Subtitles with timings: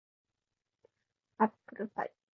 [1.37, 2.11] アップルパイ